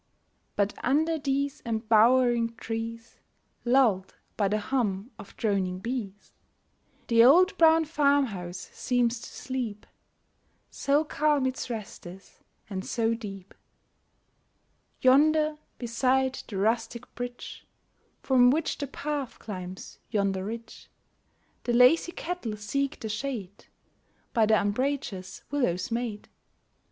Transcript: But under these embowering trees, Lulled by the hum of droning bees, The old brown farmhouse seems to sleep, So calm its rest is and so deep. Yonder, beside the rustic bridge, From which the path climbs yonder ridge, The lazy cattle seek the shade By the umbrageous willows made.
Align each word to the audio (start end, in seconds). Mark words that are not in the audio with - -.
But 0.55 0.73
under 0.83 1.19
these 1.19 1.61
embowering 1.63 2.55
trees, 2.55 3.19
Lulled 3.63 4.15
by 4.35 4.47
the 4.47 4.57
hum 4.57 5.11
of 5.19 5.37
droning 5.37 5.77
bees, 5.77 6.33
The 7.05 7.23
old 7.23 7.55
brown 7.59 7.85
farmhouse 7.85 8.71
seems 8.73 9.19
to 9.21 9.29
sleep, 9.29 9.85
So 10.71 11.03
calm 11.03 11.45
its 11.45 11.69
rest 11.69 12.07
is 12.07 12.39
and 12.67 12.83
so 12.83 13.13
deep. 13.13 13.53
Yonder, 15.01 15.59
beside 15.77 16.41
the 16.47 16.57
rustic 16.57 17.13
bridge, 17.13 17.67
From 18.23 18.49
which 18.49 18.79
the 18.79 18.87
path 18.87 19.37
climbs 19.37 19.99
yonder 20.09 20.43
ridge, 20.43 20.89
The 21.65 21.73
lazy 21.73 22.11
cattle 22.13 22.57
seek 22.57 22.99
the 22.99 23.07
shade 23.07 23.65
By 24.33 24.47
the 24.47 24.59
umbrageous 24.59 25.43
willows 25.51 25.91
made. 25.91 26.27